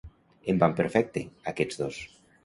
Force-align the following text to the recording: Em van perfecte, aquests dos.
Em 0.53 0.61
van 0.61 0.71
perfecte, 0.79 1.23
aquests 1.51 1.77
dos. 1.83 2.01